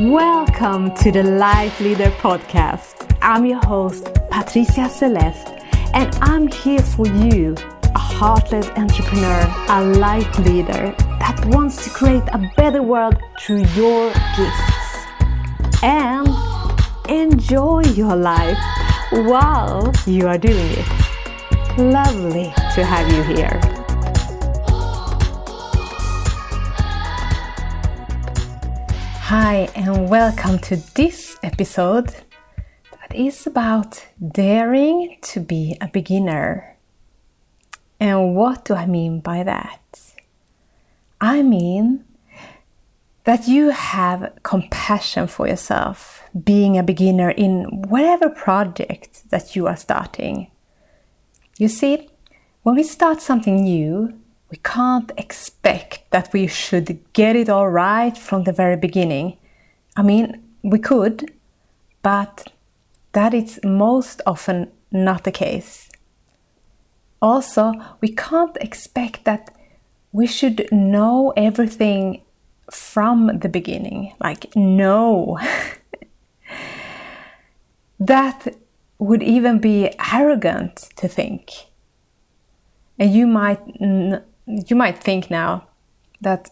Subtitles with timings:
[0.00, 3.16] Welcome to the Life Leader Podcast.
[3.22, 5.48] I'm your host, Patricia Celeste,
[5.94, 7.54] and I'm here for you,
[7.94, 14.12] a heart-led entrepreneur, a life leader that wants to create a better world through your
[14.36, 15.82] gifts.
[15.82, 16.28] And
[17.08, 18.58] enjoy your life
[19.12, 21.78] while you are doing it.
[21.78, 23.75] Lovely to have you here.
[29.28, 32.14] Hi, and welcome to this episode
[32.92, 36.76] that is about daring to be a beginner.
[37.98, 39.80] And what do I mean by that?
[41.20, 42.04] I mean
[43.24, 49.76] that you have compassion for yourself, being a beginner in whatever project that you are
[49.76, 50.52] starting.
[51.58, 52.10] You see,
[52.62, 58.16] when we start something new, we can't expect that we should get it all right
[58.16, 59.36] from the very beginning.
[59.96, 61.32] I mean, we could,
[62.02, 62.52] but
[63.12, 65.88] that is most often not the case.
[67.20, 69.54] Also, we can't expect that
[70.12, 72.22] we should know everything
[72.70, 74.14] from the beginning.
[74.20, 75.38] Like, no.
[77.98, 78.46] that
[78.98, 81.50] would even be arrogant to think.
[82.98, 83.60] And you might
[84.46, 85.66] you might think now
[86.20, 86.50] that,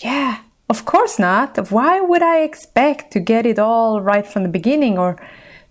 [0.00, 1.70] yeah, of course not.
[1.70, 5.16] Why would I expect to get it all right from the beginning or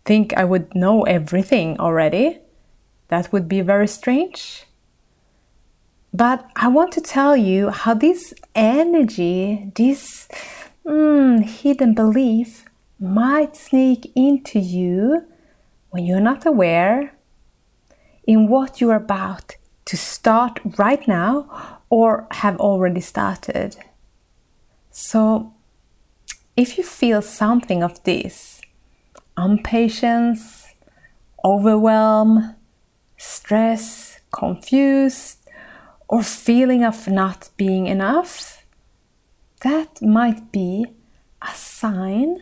[0.05, 2.39] think I would know everything already?
[3.09, 4.65] That would be very strange.
[6.13, 10.27] But I want to tell you how this energy, this
[10.85, 12.65] mm, hidden belief,
[12.99, 15.25] might sneak into you
[15.89, 17.13] when you're not aware
[18.25, 19.55] in what you're about
[19.91, 23.75] to start right now or have already started.
[24.89, 25.53] So,
[26.55, 28.61] if you feel something of this
[29.37, 30.73] impatience,
[31.43, 32.55] overwhelm,
[33.17, 35.39] stress, confused,
[36.07, 38.65] or feeling of not being enough,
[39.59, 40.85] that might be
[41.41, 42.37] a sign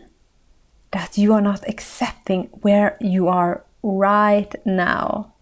[0.92, 5.32] that you are not accepting where you are right now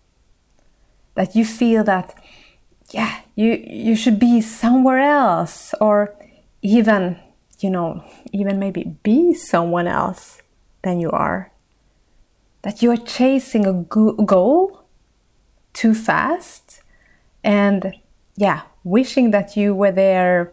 [1.19, 2.15] that you feel that
[2.91, 6.15] yeah you you should be somewhere else or
[6.63, 7.19] even
[7.59, 10.41] you know even maybe be someone else
[10.83, 11.51] than you are.
[12.63, 14.85] That you are chasing a goal
[15.73, 16.83] too fast
[17.43, 17.95] and
[18.37, 20.53] yeah wishing that you were there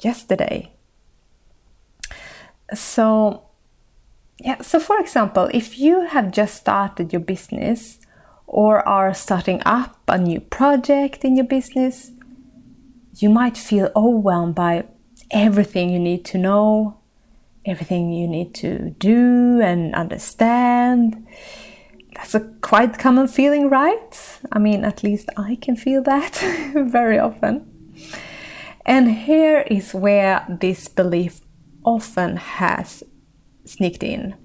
[0.00, 0.72] yesterday.
[2.72, 3.42] So
[4.40, 7.98] yeah so for example if you have just started your business
[8.46, 12.12] or are starting up a new project in your business,
[13.14, 14.84] you might feel overwhelmed by
[15.30, 17.00] everything you need to know,
[17.64, 21.26] everything you need to do and understand.
[22.14, 24.40] That's a quite common feeling, right?
[24.52, 26.36] I mean, at least I can feel that
[26.74, 27.72] very often.
[28.84, 31.40] And here is where this belief
[31.84, 33.02] often has
[33.64, 34.36] sneaked in.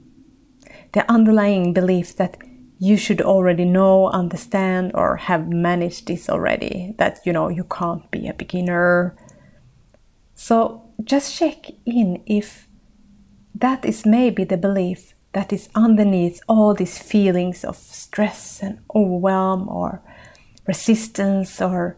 [0.94, 2.38] The underlying belief that
[2.82, 6.96] you should already know, understand, or have managed this already.
[6.98, 9.16] That you know you can't be a beginner.
[10.34, 12.68] So just check in if
[13.54, 19.70] that is maybe the belief that is underneath all these feelings of stress and overwhelm
[19.70, 20.02] or
[20.66, 21.98] resistance or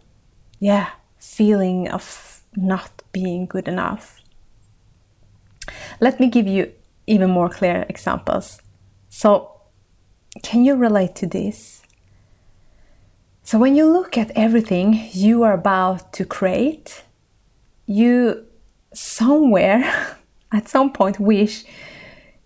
[0.59, 4.21] yeah feeling of not being good enough
[5.99, 6.71] let me give you
[7.07, 8.61] even more clear examples
[9.09, 9.52] so
[10.43, 11.81] can you relate to this?
[13.41, 17.03] So, when you look at everything you are about to create,
[17.85, 18.45] you
[18.93, 20.17] somewhere
[20.51, 21.65] at some point wish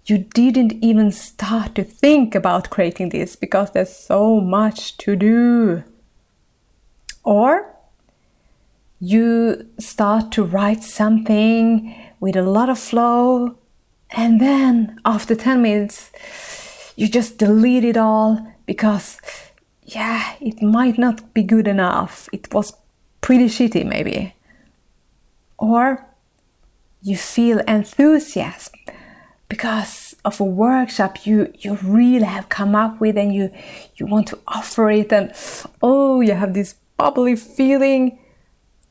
[0.05, 5.83] you didn't even start to think about creating this because there's so much to do.
[7.23, 7.75] Or
[8.99, 13.57] you start to write something with a lot of flow,
[14.11, 16.11] and then after 10 minutes,
[16.97, 19.21] you just delete it all because,
[19.83, 22.27] yeah, it might not be good enough.
[22.33, 22.73] It was
[23.21, 24.33] pretty shitty, maybe.
[25.59, 26.05] Or
[27.03, 28.73] you feel enthusiasm
[29.47, 33.49] because of a workshop you you really have come up with and you
[33.95, 35.31] you want to offer it and
[35.81, 38.19] oh you have this bubbly feeling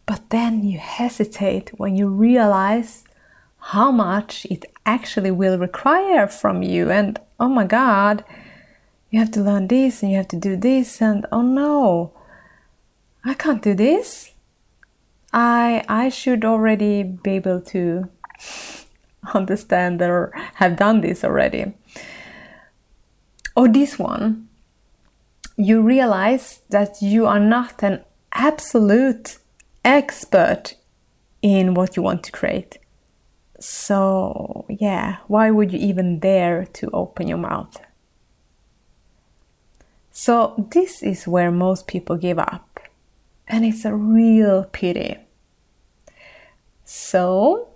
[0.06, 3.04] but then you hesitate when you realize
[3.58, 8.24] how much it actually will require from you and oh my god
[9.10, 12.12] you have to learn this and you have to do this and oh no
[13.24, 14.32] i can't do this
[15.32, 18.08] i i should already be able to
[19.34, 21.72] understand or have done this already.
[23.54, 24.48] Or this one,
[25.56, 29.38] you realize that you are not an absolute
[29.84, 30.74] expert
[31.40, 32.78] in what you want to create.
[33.58, 37.76] So, yeah, why would you even dare to open your mouth?
[40.10, 42.80] So, this is where most people give up,
[43.48, 45.16] and it's a real pity.
[46.84, 47.68] So,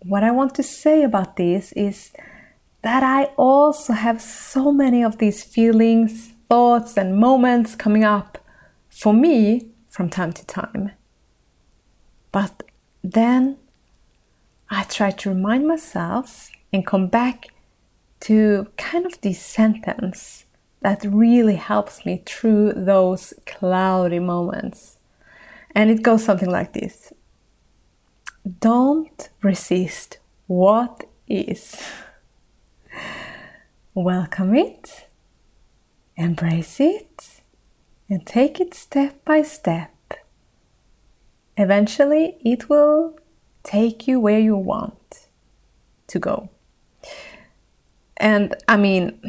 [0.00, 2.12] what I want to say about this is
[2.82, 8.38] that I also have so many of these feelings, thoughts, and moments coming up
[8.88, 10.90] for me from time to time.
[12.30, 12.62] But
[13.02, 13.56] then
[14.70, 17.48] I try to remind myself and come back
[18.20, 20.46] to kind of this sentence
[20.80, 24.98] that really helps me through those cloudy moments.
[25.74, 27.12] And it goes something like this
[28.60, 31.76] Don't resist what is.
[33.94, 35.08] Welcome it,
[36.16, 37.42] embrace it,
[38.08, 39.90] and take it step by step.
[41.56, 43.16] Eventually, it will
[43.64, 45.26] take you where you want
[46.06, 46.50] to go.
[48.16, 49.20] And I mean,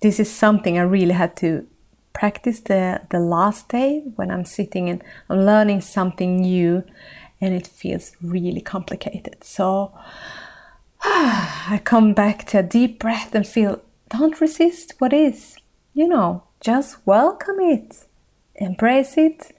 [0.00, 1.66] this is something I really had to
[2.12, 6.84] practice the, the last day when I'm sitting and I'm learning something new
[7.40, 9.44] and it feels really complicated.
[9.44, 9.92] So
[11.02, 15.56] I come back to a deep breath and feel don't resist what is.
[15.92, 18.06] You know, just welcome it,
[18.56, 19.56] embrace it,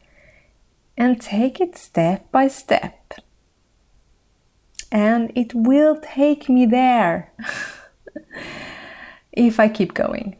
[0.97, 3.13] and take it step by step
[4.95, 7.29] and it will take me there
[9.33, 10.37] if I keep going.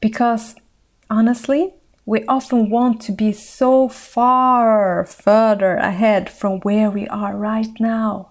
[0.00, 0.54] Because
[1.10, 1.74] honestly,
[2.04, 8.30] we often want to be so far further ahead from where we are right now.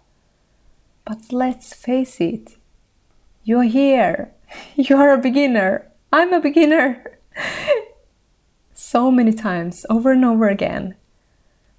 [1.06, 2.56] But let's face it,
[3.44, 4.32] you're here.
[4.76, 5.92] You're a beginner.
[6.14, 7.18] I'm a beginner.
[8.74, 10.96] so many times, over and over again.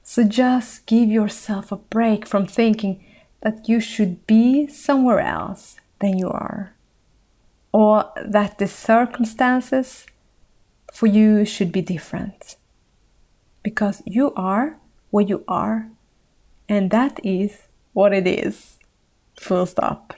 [0.08, 3.05] So just give yourself a break from thinking
[3.41, 6.76] that you should be somewhere else than you are,
[7.73, 10.06] or that the circumstances
[10.94, 12.55] for you should be different.
[13.64, 14.76] Because you are
[15.11, 15.88] what you are,
[16.69, 17.62] and that is
[17.93, 18.79] what it is.
[19.41, 20.14] Full stop.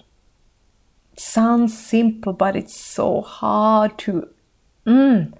[1.16, 4.28] sounds simple, but it's so hard to
[4.86, 5.32] mm,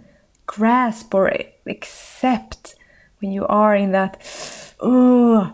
[0.47, 1.31] grasp or
[1.67, 2.78] accept
[3.20, 4.20] when you are in that
[4.81, 5.50] uh,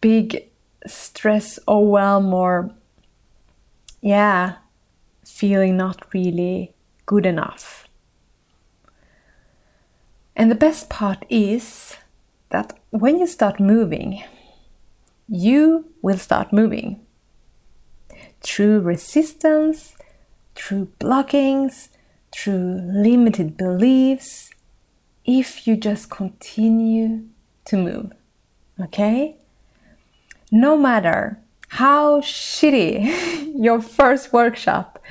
[0.00, 0.48] big
[0.86, 2.70] stress, overwhelm, or
[4.00, 4.56] yeah,
[5.24, 6.72] feeling not really
[7.06, 7.88] good enough.
[10.34, 11.96] And the best part is
[12.50, 14.22] that when you start moving,
[15.28, 17.00] you will start moving
[18.40, 19.96] through resistance,
[20.54, 21.88] through blockings,
[22.32, 24.50] through limited beliefs,
[25.26, 27.24] if you just continue
[27.66, 28.12] to move.
[28.80, 29.36] Okay?
[30.50, 35.02] No matter how shitty your first workshop,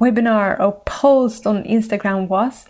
[0.00, 2.66] webinar, or post on Instagram was,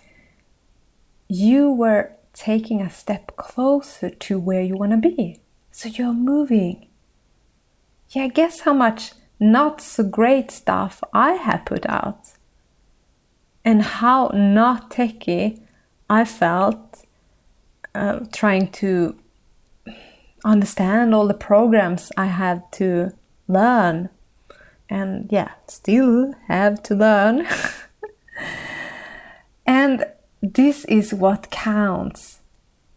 [1.27, 5.39] you were taking a step closer to where you want to be.
[5.71, 6.87] So you're moving.
[8.09, 12.31] Yeah, guess how much not so great stuff I have put out?
[13.65, 15.64] And how not techy
[16.09, 17.05] I felt
[17.93, 19.15] uh, trying to
[20.43, 23.13] understand all the programs I had to
[23.47, 24.09] learn
[24.89, 27.47] and yeah, still have to learn.
[29.65, 30.05] and
[30.41, 32.39] this is what counts.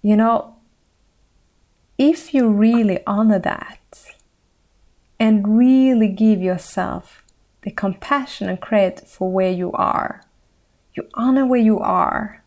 [0.03, 0.57] You know,
[1.97, 4.05] if you really honor that
[5.19, 7.25] and really give yourself
[7.63, 10.23] the compassion and credit for where you are,
[10.95, 12.45] you honor where you are,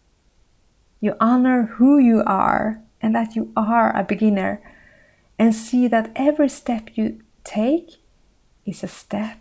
[1.02, 4.62] you honor who you are and that you are a beginner,
[5.38, 7.98] and see that every step you take
[8.64, 9.40] is a step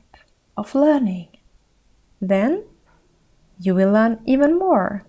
[0.57, 1.29] of learning.
[2.21, 2.65] Then
[3.61, 5.05] you will learn even more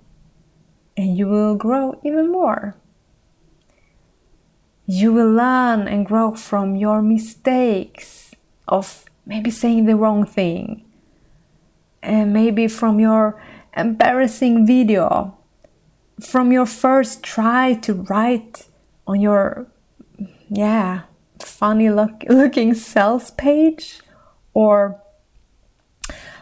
[0.98, 2.76] and you will grow even more.
[4.86, 8.36] You will learn and grow from your mistakes
[8.68, 10.84] of maybe saying the wrong thing,
[12.04, 13.42] and maybe from your
[13.78, 15.38] embarrassing video
[16.22, 18.68] from your first try to write
[19.08, 19.68] on your
[20.50, 21.02] yeah
[21.40, 24.00] funny look, looking sales page
[24.54, 25.02] or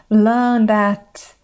[0.09, 1.36] learn that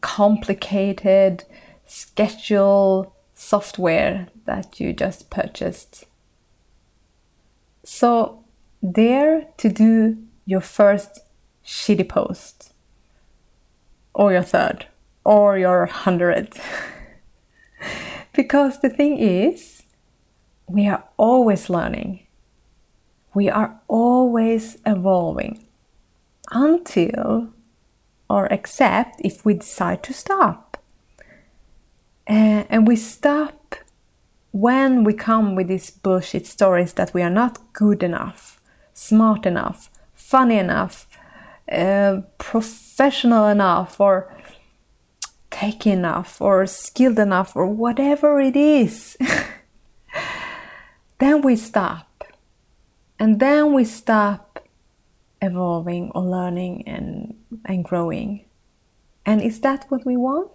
[0.00, 1.44] complicated
[1.86, 6.04] schedule software that you just purchased
[7.84, 8.42] so
[8.92, 11.20] dare to do your first
[11.64, 12.72] shitty post,
[14.14, 14.86] or your third,
[15.24, 16.60] or your hundredth.
[18.34, 19.82] because the thing is,
[20.66, 22.26] we are always learning,
[23.34, 25.66] we are always evolving
[26.50, 27.48] until
[28.28, 30.76] or except if we decide to stop.
[32.26, 33.76] And we stop
[34.52, 38.60] when we come with these bullshit stories that we are not good enough,
[38.94, 41.06] smart enough, funny enough,
[41.70, 44.32] uh, professional enough, or
[45.54, 49.16] take enough, or skilled enough, or whatever it is.
[51.18, 52.24] then we stop.
[53.20, 54.66] And then we stop
[55.40, 57.34] evolving or learning and,
[57.64, 58.44] and growing.
[59.24, 60.50] And is that what we want?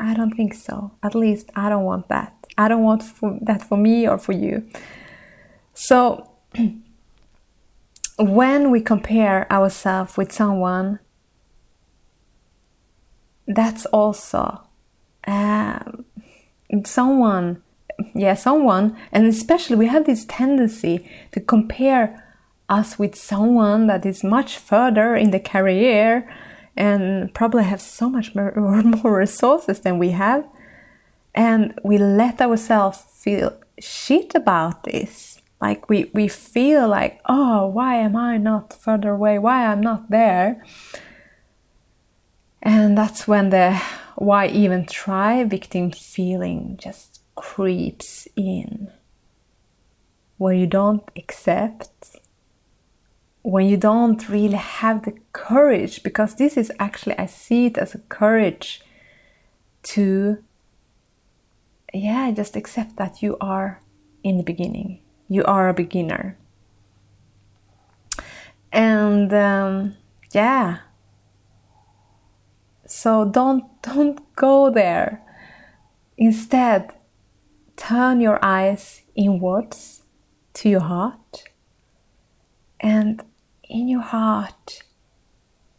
[0.00, 0.92] I don't think so.
[1.02, 2.34] At least I don't want that.
[2.56, 4.68] I don't want for, that for me or for you.
[5.74, 6.28] So,
[8.18, 10.98] when we compare ourselves with someone,
[13.48, 14.62] that's also
[15.26, 16.04] um,
[16.84, 17.62] someone,
[18.14, 22.24] yeah, someone, and especially we have this tendency to compare
[22.68, 26.30] us with someone that is much further in the career
[26.76, 28.52] and probably have so much more,
[29.02, 30.46] more resources than we have.
[31.34, 35.40] And we let ourselves feel shit about this.
[35.60, 39.38] Like we, we feel like, oh, why am I not further away?
[39.38, 40.62] Why I'm not there?
[42.62, 43.80] And that's when the
[44.16, 48.90] why even try victim feeling just creeps in.
[50.36, 52.16] Where you don't accept
[53.42, 57.94] when you don't really have the courage, because this is actually, I see it as
[57.94, 58.82] a courage
[59.84, 60.44] to,
[61.94, 63.80] yeah, just accept that you are
[64.22, 65.00] in the beginning.
[65.28, 66.36] You are a beginner.
[68.70, 69.96] And um,
[70.32, 70.80] yeah,
[72.88, 75.22] so don't don't go there.
[76.16, 76.90] Instead,
[77.76, 80.02] turn your eyes inwards
[80.54, 81.44] to your heart.
[82.80, 83.22] And
[83.68, 84.82] in your heart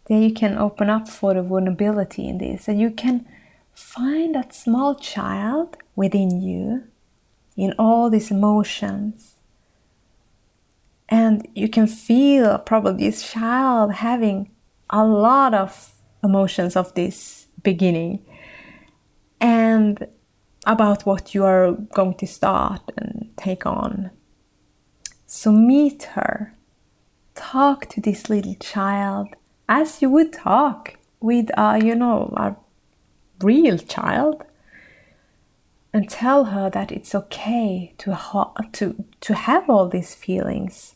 [0.10, 2.68] there you can open up for the vulnerability in this.
[2.68, 3.26] And you can
[3.72, 6.84] find that small child within you
[7.56, 9.36] in all these emotions.
[11.08, 14.50] And you can feel probably this child having
[14.90, 18.26] a lot of emotions of this beginning.
[19.42, 20.08] And
[20.66, 24.12] about what you are going to start and take on.
[25.26, 26.54] So meet her.
[27.36, 29.30] Talk to this little child
[29.70, 32.56] as you would talk with a, you know, a
[33.44, 34.44] real child.
[35.92, 40.94] And tell her that it's okay to, ha- to, to have all these feelings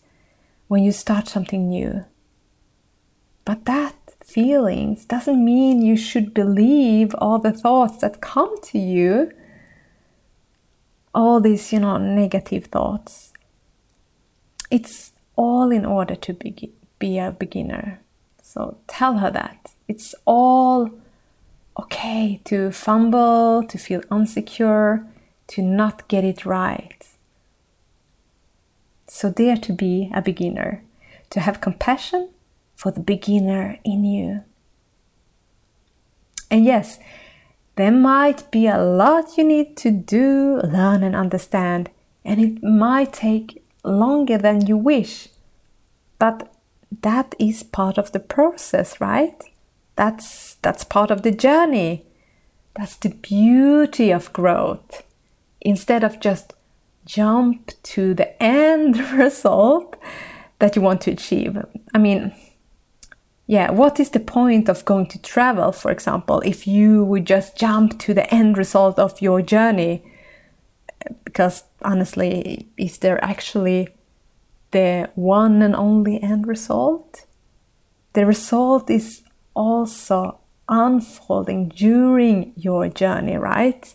[0.68, 2.06] when you start something new.
[3.44, 9.32] But that feelings doesn't mean you should believe all the thoughts that come to you,
[11.13, 13.34] all these, you know, negative thoughts.
[14.72, 18.00] It's all in order to be, be a beginner.
[18.42, 19.74] So tell her that.
[19.88, 20.89] It's all
[21.77, 25.06] okay to fumble, to feel insecure,
[25.48, 27.08] to not get it right.
[29.08, 30.84] So dare to be a beginner,
[31.30, 32.30] to have compassion
[32.84, 34.44] for the beginner in you.
[36.52, 37.00] And yes,
[37.78, 41.90] there might be a lot you need to do, learn, and understand,
[42.25, 45.30] and it might take longer than you wish.
[46.20, 46.54] But
[47.02, 49.42] that is part of the process, right?
[49.96, 52.06] That's that's part of the journey.
[52.75, 55.04] That's the beauty of growth.
[55.62, 56.52] Instead of just
[57.06, 59.96] jump to the end result
[60.60, 61.58] that you want to achieve.
[61.94, 62.34] I mean,
[63.46, 67.58] yeah, what is the point of going to travel, for example, if you would just
[67.58, 70.04] jump to the end result of your journey?
[71.26, 73.90] Because honestly, is there actually
[74.72, 77.26] the one and only end result?
[78.14, 79.24] The result is
[79.54, 83.94] also unfolding during your journey, right?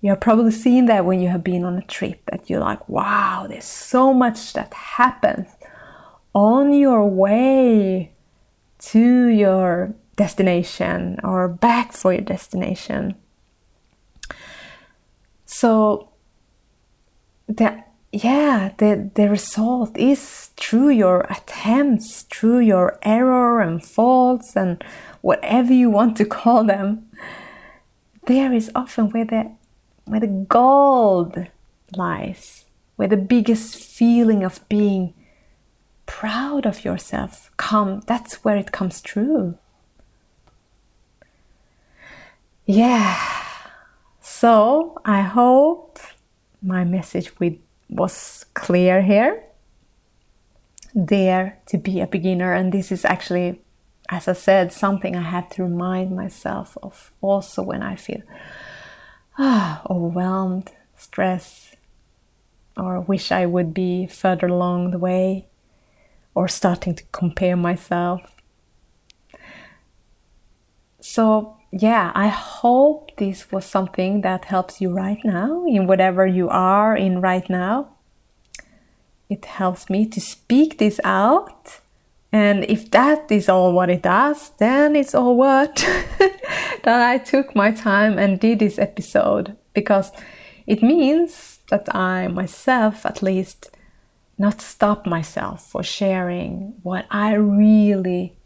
[0.00, 2.88] You have probably seen that when you have been on a trip that you're like,
[2.88, 5.48] wow, there's so much that happens
[6.32, 8.15] on your way
[8.92, 13.14] to your destination or back for your destination.
[15.44, 16.10] So
[17.48, 24.82] the yeah, the, the result is through your attempts, through your error and faults and
[25.20, 27.10] whatever you want to call them.
[28.26, 29.52] There is often where the
[30.04, 31.46] where the gold
[31.96, 32.64] lies,
[32.94, 35.12] where the biggest feeling of being
[36.06, 37.50] proud of yourself.
[37.56, 39.58] Come, that's where it comes true.
[42.64, 43.20] Yeah.
[44.20, 45.98] So I hope
[46.62, 47.58] my message with,
[47.88, 49.42] was clear here.
[51.04, 53.60] Dare to be a beginner, and this is actually,
[54.08, 58.22] as I said, something I have to remind myself of also when I feel
[59.38, 61.76] ah, overwhelmed, stress,
[62.76, 65.46] or wish I would be further along the way,
[66.36, 68.20] or starting to compare myself.
[71.00, 76.50] So, yeah, I hope this was something that helps you right now in whatever you
[76.50, 77.88] are in right now.
[79.30, 81.80] It helps me to speak this out.
[82.30, 85.74] And if that is all what it does, then it's all worth
[86.82, 90.12] that I took my time and did this episode because
[90.66, 93.70] it means that I myself, at least,
[94.38, 98.36] not stop myself for sharing what I really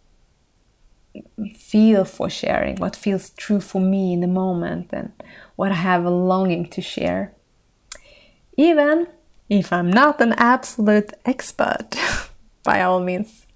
[1.57, 5.13] feel for sharing, what feels true for me in the moment, and
[5.57, 7.35] what I have a longing to share.
[8.57, 9.09] Even
[9.49, 11.97] if I'm not an absolute expert,
[12.63, 13.47] by all means.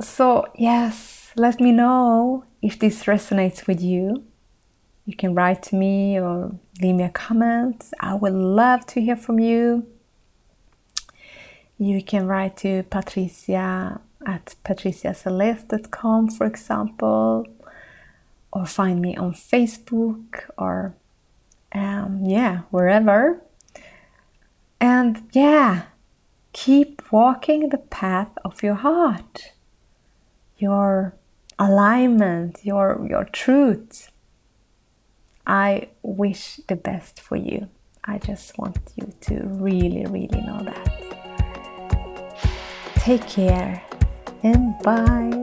[0.00, 4.24] So, yes, let me know if this resonates with you.
[5.04, 7.90] You can write to me or leave me a comment.
[8.00, 9.86] I would love to hear from you.
[11.82, 17.44] You can write to Patricia at patriciaceleste.com, for example,
[18.52, 20.94] or find me on Facebook or,
[21.72, 23.42] um, yeah, wherever.
[24.80, 25.86] And yeah,
[26.52, 29.50] keep walking the path of your heart,
[30.58, 31.16] your
[31.58, 34.08] alignment, your, your truth.
[35.44, 37.68] I wish the best for you.
[38.04, 40.91] I just want you to really, really know that.
[43.02, 43.82] Take care
[44.44, 45.41] and bye.